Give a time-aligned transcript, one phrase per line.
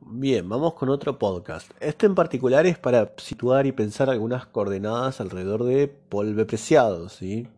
[0.00, 1.70] Bien, vamos con otro podcast.
[1.80, 7.48] Este en particular es para situar y pensar algunas coordenadas alrededor de Paul Preciado, ¿sí?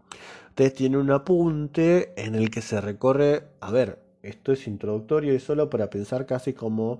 [0.49, 5.40] Ustedes tienen un apunte en el que se recorre, a ver, esto es introductorio y
[5.40, 6.99] solo para pensar casi como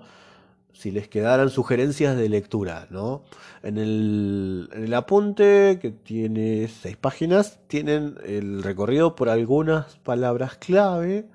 [0.73, 3.23] si les quedaran sugerencias de lectura, ¿no?
[3.63, 10.57] En el, en el apunte, que tiene seis páginas, tienen el recorrido por algunas palabras
[10.57, 11.25] clave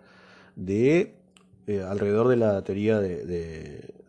[0.54, 1.16] de
[1.66, 3.24] eh, alrededor de la teoría de,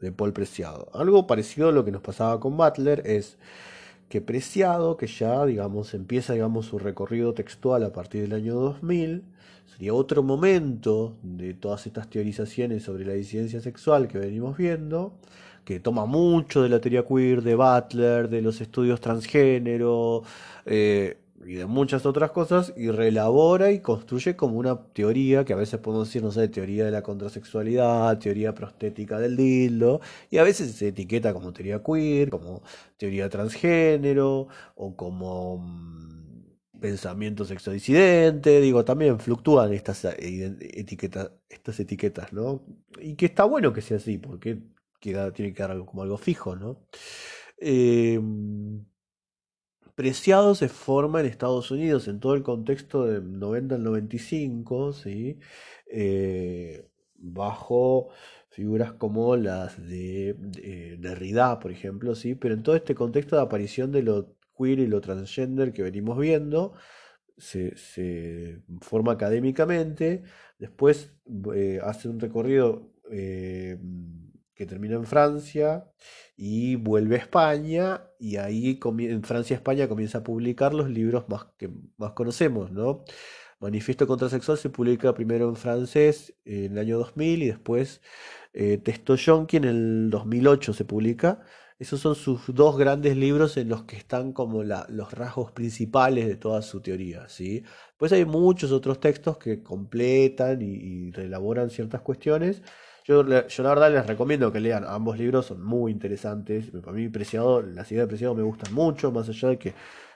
[0.02, 0.90] de, Paul Preciado.
[0.94, 3.38] Algo parecido a lo que nos pasaba con Butler es
[4.10, 9.24] que Preciado, que ya digamos empieza digamos su recorrido textual a partir del año 2000,
[9.72, 15.14] sería otro momento de todas estas teorizaciones sobre la disidencia sexual que venimos viendo,
[15.64, 20.24] que toma mucho de la teoría queer, de Butler, de los estudios transgénero,
[20.66, 25.56] eh, y de muchas otras cosas y reelabora y construye como una teoría que a
[25.56, 30.44] veces podemos decir, no sé, teoría de la contrasexualidad, teoría prostética del dildo, y a
[30.44, 32.64] veces se etiqueta como teoría queer, como
[32.98, 42.34] teoría transgénero o como mm, pensamiento sexodisidente, digo, también fluctúan estas eh, etiquetas, estas etiquetas,
[42.34, 42.64] ¿no?
[43.00, 44.60] Y que está bueno que sea así, porque
[45.00, 46.86] tiene que dar algo como algo fijo, ¿no?
[47.58, 48.20] Eh,
[49.96, 55.40] Preciado se forma en Estados Unidos en todo el contexto del 90 al 95, ¿sí?
[55.92, 58.10] Eh, bajo
[58.50, 60.36] figuras como las de,
[61.00, 62.36] Derrida, por ejemplo, ¿sí?
[62.36, 66.18] pero en todo este contexto de aparición de lo queer y lo transgender que venimos
[66.20, 66.74] viendo,
[67.38, 70.24] se, forma académicamente,
[70.60, 71.14] después
[71.56, 73.80] eh, hace un recorrido eh,
[74.56, 75.86] que termina en Francia
[76.36, 81.46] y vuelve a España y ahí en Francia España comienza a publicar los libros más
[81.58, 83.04] que más conocemos, ¿no?
[83.60, 88.02] Manifiesto Contrasexual se publica primero en francés en el año 2000 y después
[88.54, 91.42] eh, Texto Yonki en el 2008 se publica.
[91.80, 96.36] Esos son sus dos grandes libros en los que están como los rasgos principales de
[96.36, 97.64] toda su teoría, ¿sí?
[97.98, 102.62] Pues hay muchos otros textos que completan y, y reelaboran ciertas cuestiones,
[103.06, 106.72] yo, yo, la verdad les recomiendo que lean ambos libros, son muy interesantes.
[106.72, 109.74] Para mí, Preciado, las ideas de Preciado me gustan mucho, más allá de que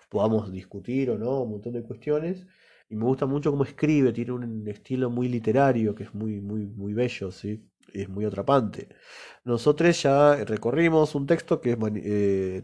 [0.09, 2.45] podamos discutir o no, un montón de cuestiones.
[2.89, 6.65] Y me gusta mucho cómo escribe, tiene un estilo muy literario que es muy, muy,
[6.65, 7.67] muy bello, ¿sí?
[7.93, 8.89] es muy atrapante.
[9.43, 12.63] Nosotros ya recorrimos un texto que es eh,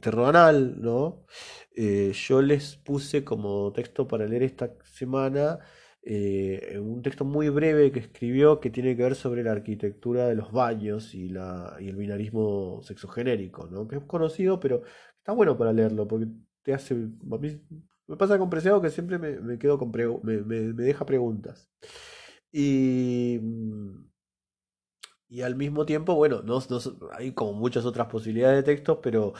[0.77, 1.25] ¿no?
[1.75, 5.59] Eh, yo les puse como texto para leer esta semana
[6.05, 10.35] eh, un texto muy breve que escribió que tiene que ver sobre la arquitectura de
[10.35, 13.87] los baños y, la, y el binarismo sexogenérico, ¿no?
[13.87, 14.83] que es conocido, pero
[15.17, 16.27] está bueno para leerlo, porque
[16.61, 16.93] te hace...
[16.95, 19.91] me pasa con Preciado que siempre me, quedo con
[20.23, 21.69] me, deja preguntas.
[22.51, 23.39] Y,
[25.29, 26.79] y al mismo tiempo, bueno, no, no,
[27.13, 29.33] hay como muchas otras posibilidades de textos, pero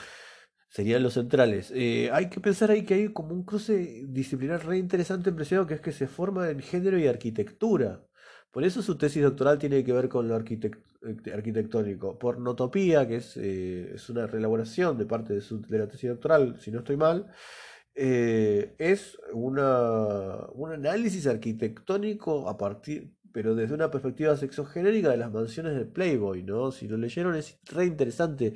[0.74, 1.72] serían los centrales.
[1.72, 5.36] Eh, hay que pensar ahí que hay como un cruce disciplinar re interesante en
[5.68, 8.04] que es que se forma en género y arquitectura.
[8.50, 12.18] Por eso su tesis doctoral tiene que ver con lo eh, arquitectónico.
[12.18, 16.72] Pornotopía, que es, eh, es una reelaboración de parte de, su, la tesis doctoral, si
[16.72, 17.30] no estoy mal,
[17.94, 25.76] es una, un análisis arquitectónico a partir, pero desde una perspectiva sexogenérica de las mansiones
[25.76, 26.72] de Playboy, ¿no?
[26.72, 28.54] Si lo leyeron es re interesante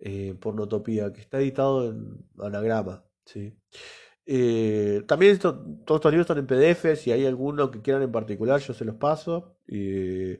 [0.00, 3.04] eh, Pornotopía, que está editado en anagrama.
[3.24, 3.56] ¿sí?
[4.30, 5.56] Eh, también todos
[5.96, 8.96] estos libros están en PDF, si hay alguno que quieran en particular, yo se los
[8.96, 9.56] paso.
[9.66, 10.38] se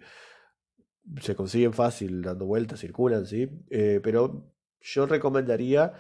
[1.35, 3.49] consiguen fácil, dando vueltas, circulan, ¿sí?
[3.71, 5.95] Eh, pero yo recomendaría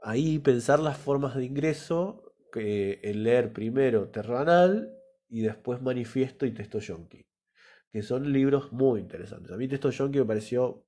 [0.00, 4.96] ahí pensar las formas de ingreso, que, en leer primero Terranal
[5.28, 7.26] y después Manifiesto y Texto Yonki,
[7.90, 9.50] que son libros muy interesantes.
[9.50, 10.86] A mí Texto Yonki me pareció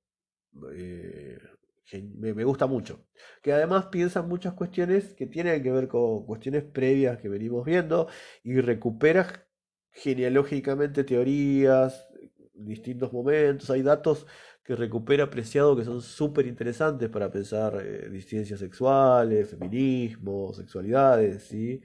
[1.93, 3.05] me, gusta mucho.
[3.41, 8.07] Que además piensa muchas cuestiones que tienen que ver con cuestiones previas que venimos viendo
[8.43, 9.47] y recupera
[9.91, 12.07] genealógicamente teorías,
[12.53, 13.69] distintos momentos.
[13.69, 14.27] Hay datos
[14.63, 21.81] que recupera apreciado que son súper interesantes para pensar eh, disidencias sexuales, feminismo, sexualidades, ¿sí?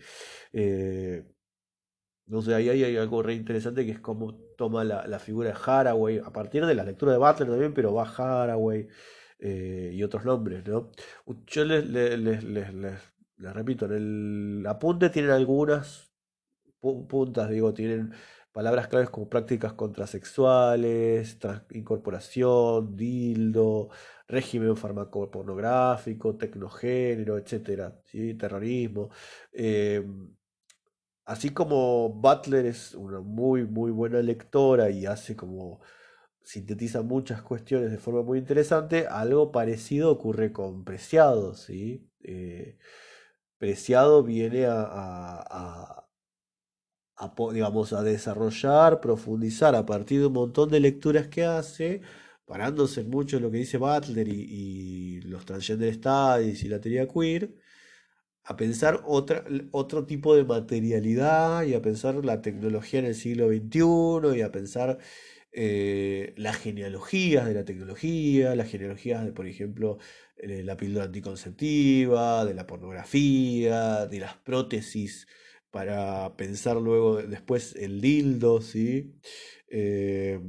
[0.53, 1.25] Eh,
[2.27, 5.57] no sé, ahí hay, algo re interesante que es cómo toma la, la, figura de
[5.65, 8.89] Haraway, a partir de la lectura de Butler también, pero va Haraway.
[9.45, 10.93] Eh, y otros nombres, ¿no?
[11.49, 11.85] Yo les,
[13.39, 13.93] repito, en
[14.61, 16.13] el apunte tienen algunas
[16.81, 18.13] puntas, digo, tienen
[18.53, 21.39] palabras claves como prácticas contrasexuales,
[21.73, 23.89] incorporación, dildo,
[24.29, 28.35] régimen farmacopornográfico, tecnogénero, etcétera, ¿sí?
[28.35, 29.11] terrorismo.
[29.53, 30.37] Em,
[31.25, 35.81] así como Butler es una muy, muy buena lectora y hace como
[36.45, 39.07] sintetiza muchas cuestiones de forma muy interesante.
[39.07, 42.09] Algo parecido ocurre con Preciado, ¿sí?
[42.23, 42.79] Eh,
[43.59, 46.09] Preciado viene a,
[47.53, 52.01] digamos, a desarrollar, profundizar a partir de un montón de lecturas que hace,
[52.45, 57.55] parándose mucho en lo que dice Butler y, los Transgender Studies y la teoría queer,
[58.45, 64.37] a pensar otro tipo de materialidad y a pensar la tecnología en el siglo XXI
[64.39, 64.99] y a pensar
[65.53, 69.99] eh, las genealogías de la tecnología, las genealogías de, por ejemplo,
[70.37, 75.27] eh, la píldora anticonceptiva, de la pornografía, de las prótesis
[75.71, 79.15] para pensar luego después el dildo, ¿sí?
[79.69, 80.41] Eh,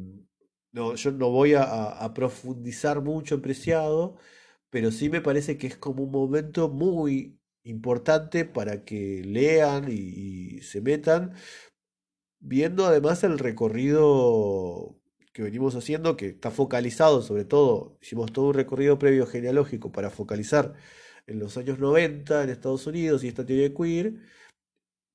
[0.72, 4.18] no, yo no voy a, profundizar mucho Preciado,
[4.70, 10.62] pero sí me parece que es como un momento muy importante para que lean y
[10.62, 11.34] se metan,
[12.44, 14.96] viendo además el recorrido
[15.34, 20.10] que venimos haciendo, que está focalizado sobre todo, hicimos todo un recorrido previo genealógico para
[20.12, 20.76] focalizar
[21.26, 24.16] en los años 90 en Estados Unidos y esta teoría queer,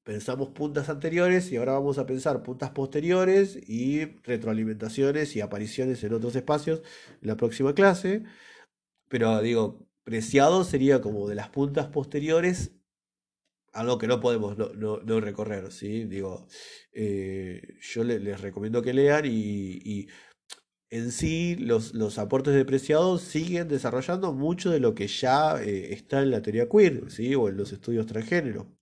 [0.02, 6.14] pensamos puntas anteriores y ahora vamos a pensar puntas posteriores y retroalimentaciones y apariciones en
[6.14, 6.82] otros espacios
[7.20, 8.24] en la próxima clase.
[9.08, 12.77] Pero digo, preciado sería como de las puntas posteriores
[13.78, 16.04] algo que no podemos no, recorrer, ¿sí?
[16.04, 16.46] Digo,
[16.92, 20.08] eh, yo les recomiendo que lean y,
[20.90, 25.92] en sí los, los, aportes de Preciado siguen desarrollando mucho de lo que ya eh,
[25.92, 27.34] está en la teoría queer, ¿sí?
[27.34, 28.74] O en los estudios transgénero.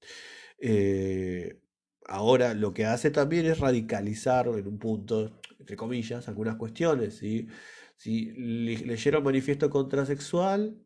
[0.59, 1.61] Eh,
[2.07, 7.49] ahora, lo que hace también es radicalizar en un punto, entre comillas, algunas cuestiones, ¿sí?
[7.97, 10.79] Si leyeron Manifiesto Contrasexual,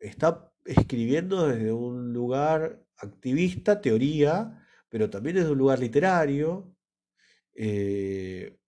[0.00, 6.74] está escribiendo desde un lugar activista, teoría, pero también desde un lugar literario.
[7.54, 8.58] Eh,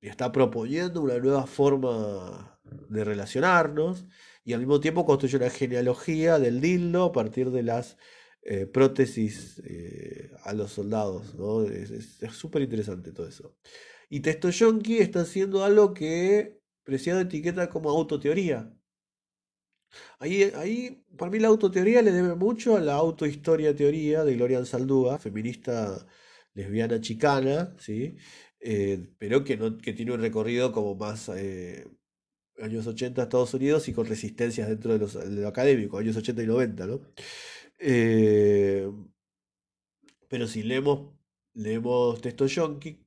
[0.00, 4.06] está proponiendo una nueva forma de relacionarnos
[4.44, 7.96] y al mismo tiempo construye una genealogía del dildo a partir de las
[8.42, 11.34] eh, prótesis eh, a los soldados.
[11.34, 11.62] ¿no?
[11.64, 13.56] Es súper interesante todo eso.
[14.10, 18.70] Y Testo Yonki está haciendo algo que Preciado etiqueta como autoteoría.
[20.18, 24.64] Ahí, ahí, para mí la autoteoría le debe mucho a la autohistoria teoría de Gloria
[24.64, 26.06] Saldúa, feminista
[26.54, 28.16] lesbiana chicana, ¿sí?
[28.60, 31.86] Eh, pero que, no, que tiene un recorrido como más eh,
[32.58, 36.42] años 80 Estados Unidos y con resistencias dentro de, los, de lo académico, años 80
[36.42, 37.00] y 90, ¿no?
[37.78, 38.88] Eh,
[40.28, 41.14] pero si leemos,
[41.54, 43.03] leemos texto yonki,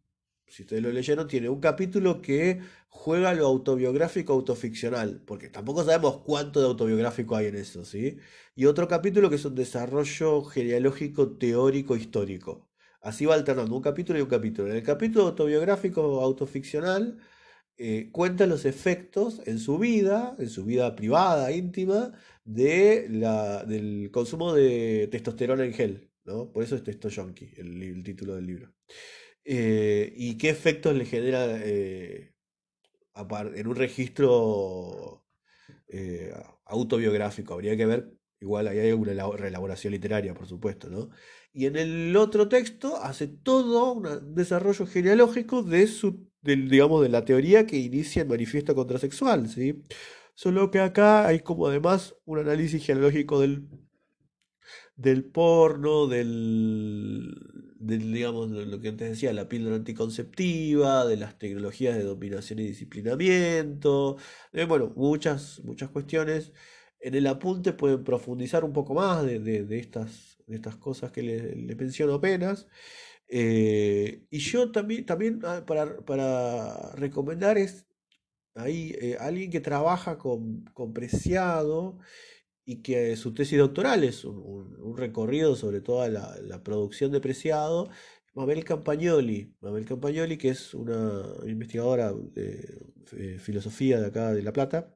[0.48, 6.20] si ustedes lo leyeron, tiene un capítulo que juega lo autobiográfico autoficcional, porque tampoco sabemos
[6.20, 8.18] cuánto de autobiográfico hay en eso, ¿sí?
[8.56, 12.70] Y otro capítulo que es un desarrollo genealógico teórico histórico.
[13.02, 14.70] Así va alternando un capítulo y un capítulo.
[14.70, 17.20] En el capítulo autobiográfico autoficcional
[17.78, 24.10] eh, cuenta los efectos en su vida, en su vida privada, íntima, de la, del
[24.12, 26.12] consumo de testosterona en gel.
[26.26, 26.52] ¿no?
[26.52, 28.74] Por eso es Testo Yonki, el título del libro.
[29.50, 32.34] Eh, y qué efectos le genera eh,
[33.56, 35.26] en un registro
[35.88, 36.34] eh,
[36.66, 37.54] autobiográfico.
[37.54, 41.12] Habría que ver, igual ahí hay una reelaboración literaria, por supuesto, ¿no?
[41.54, 47.24] Y en el otro texto hace todo un desarrollo genealógico de su, digamos, de la
[47.24, 49.82] teoría que inicia el manifiesto contrasexual, ¿sí?
[50.36, 53.69] Solo que acá hay como además un análisis genealógico del
[54.98, 57.33] del porno, del,
[57.80, 64.18] digamos, lo que antes decía, la píldora anticonceptiva, de las tecnologías de dominación y disciplinamiento,
[64.68, 66.54] bueno, muchas, muchas cuestiones.
[67.00, 71.78] En el apunte pueden profundizar un poco más de, estas, de estas cosas que les
[71.78, 72.68] menciono apenas.
[73.30, 77.86] Eh, y yo también, también para, para recomendar es
[78.56, 82.00] ahí eh, alguien que trabaja con, con Preciado
[82.68, 87.90] y que su tesis doctoral es un, recorrido sobre toda la, producción de Preciado.
[88.36, 94.94] Mabel Campagnoli, Mabel Campagnoli, que es una investigadora de, filosofía de acá de La Plata.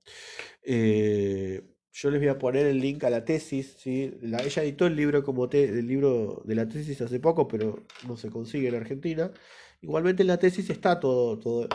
[0.61, 1.61] Eh,
[1.93, 3.77] yo les voy a poner el link a la tesis.
[3.79, 4.17] ¿sí?
[4.21, 8.17] La, ella editó el libro como el libro de la tesis hace poco, pero no
[8.17, 9.31] se consigue en Argentina.
[9.79, 11.69] Igualmente en la tesis está todo, todo,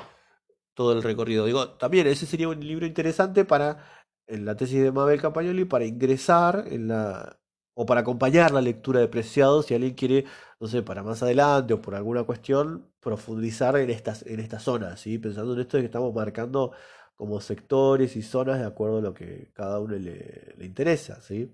[0.74, 1.46] todo el recorrido.
[1.46, 5.84] Digo, también ese sería un libro interesante para en la tesis de Mabel Campagnoli para
[5.84, 7.38] ingresar en la
[7.78, 10.24] o para acompañar la lectura de Preciado si alguien quiere,
[10.60, 14.96] no sé, para más adelante o por alguna cuestión profundizar en estas en esta zona,
[14.96, 15.18] ¿sí?
[15.18, 16.72] Pensando en esto de que estamos marcando
[17.16, 21.50] como sectores y zonas de acuerdo a lo que cada uno le, interesa, ¿sí?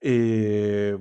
[0.00, 0.96] Eh,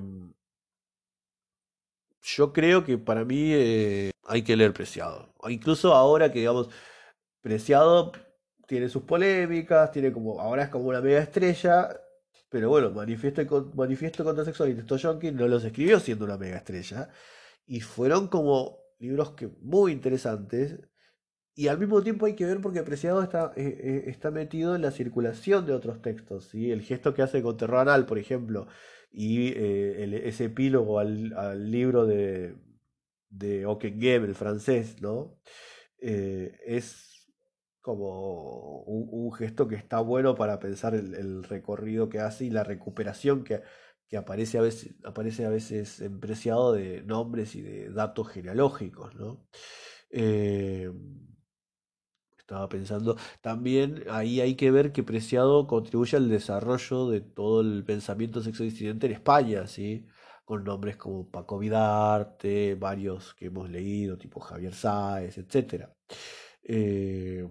[2.22, 5.34] yo creo que para mí eh, hay que leer Preciado.
[5.50, 6.70] Incluso ahora que, digamos,
[7.41, 8.12] Preciado
[8.72, 11.90] tiene sus polémicas, tiene como, ahora es como una mega estrella,
[12.50, 16.56] pero bueno, Manifiesto, Manifiesto contra Sexual y Testo Yonki no los escribió siendo una mega
[16.56, 17.10] estrella.
[17.66, 20.80] Y fueron como libros que muy interesantes.
[21.54, 24.84] Y al mismo tiempo hay que ver porque Preciado está, eh, eh, está metido en
[24.84, 26.46] la circulación de otros textos.
[26.46, 26.72] ¿sí?
[26.72, 28.68] El gesto que hace con Terror Anal, por ejemplo,
[29.12, 32.56] y eh, el- ese epílogo al, libro de,
[33.30, 33.66] de
[34.25, 35.38] el francés, ¿no?
[36.00, 37.11] Es
[37.82, 43.44] como un, gesto que está bueno para pensar el, recorrido que hace y la recuperación
[43.44, 43.62] que,
[44.08, 49.16] que aparece a veces, aparece a veces en Preciado de nombres y de datos genealógicos,
[49.16, 49.48] ¿no?
[50.12, 50.92] Eh,
[52.38, 57.84] estaba pensando, también ahí hay que ver que Preciado contribuye al desarrollo de todo el
[57.86, 60.06] pensamiento sexodisidente en España, ¿sí?
[60.44, 65.38] Con nombres como Paco Vidarte, varios que hemos leído, tipo Javier Sáez.
[66.64, 67.48] Eh,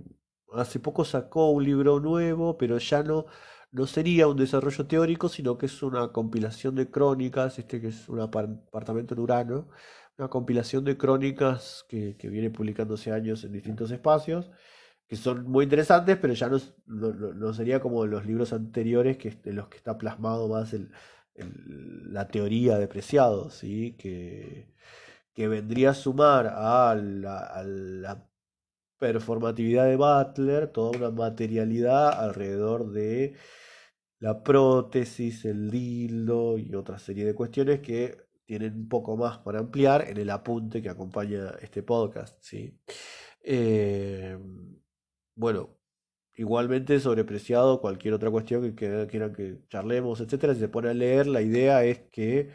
[0.54, 3.26] hace poco sacó un libro nuevo, pero ya no,
[3.72, 8.08] no sería un desarrollo teórico, sino que es una compilación de crónicas, este que es
[8.08, 9.68] un apar- apartamento en Urano,
[10.18, 14.50] una compilación de crónicas que, que viene publicándose años en distintos espacios
[15.08, 19.38] que son muy interesantes, pero ya no, no- no- sería como los libros anteriores que,
[19.44, 20.92] en los que está plasmado más el-
[22.12, 23.96] la teoría de Preciado, ¿sí?
[23.98, 24.68] Que,
[25.34, 26.94] que vendría a sumar a a
[27.64, 28.26] la
[29.00, 33.34] performatividad de Butler toda una materialidad alrededor de
[34.20, 39.60] la prótesis, el dildo y otra serie de cuestiones que tienen un poco más para
[39.60, 42.78] ampliar en el apunte que acompaña este podcast, ¿sí?
[43.42, 44.38] Eh,
[45.34, 45.78] bueno,
[46.36, 50.54] igualmente sobrepreciado cualquier otra cuestión que, que quieran que charlemos, etcétera.
[50.54, 52.50] Si se pone a leer, la idea es que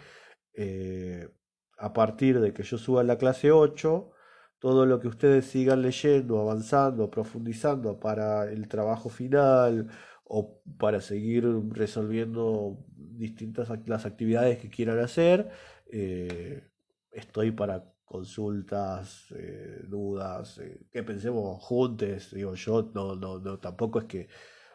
[0.53, 1.29] eh,
[1.77, 4.11] a partir de que yo suba a la clase 8
[4.59, 9.87] todo lo que ustedes sigan leyendo, avanzando, profundizando para el trabajo final
[10.23, 15.49] o para seguir resolviendo distintas las actividades que quieran hacer,
[15.91, 16.67] eh,
[17.11, 23.99] estoy para consultas, eh, dudas, eh, que pensemos juntos, digo yo, no, no, no, tampoco
[23.99, 24.27] es que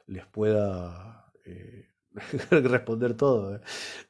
[0.07, 1.33] les pueda
[2.51, 3.61] responder todo, ¿eh?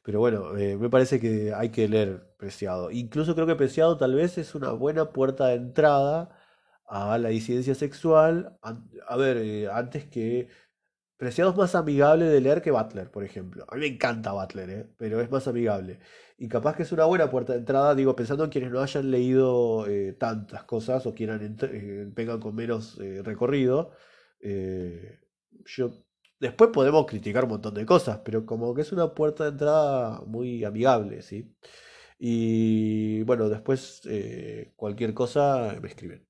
[0.03, 2.89] Pero bueno, eh, me parece que hay que leer Preciado.
[2.91, 6.35] Incluso creo que Preciado tal vez es una buena puerta de entrada
[6.87, 8.57] a la disidencia sexual.
[9.07, 10.49] A ver, eh, antes que
[11.17, 13.65] Preciado es más amigable de leer que Butler, por ejemplo.
[13.69, 14.89] A mí me encanta Butler.
[14.97, 15.99] Pero es más amigable.
[16.37, 19.11] Y capaz que es una buena puerta de entrada, digo, pensando en quienes no hayan
[19.11, 19.85] leído
[20.17, 21.57] tantas cosas o quieran
[22.15, 23.91] vengan con menos recorrido.
[25.65, 25.91] yo
[26.41, 30.21] Después podemos criticar un montón de cosas, pero como que es una puerta de entrada
[30.25, 31.53] muy amigable, ¿sí?
[32.19, 36.25] Y bueno, después eh, cualquier cosa me escriben.